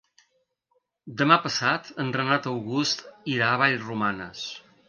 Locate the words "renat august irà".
2.17-3.51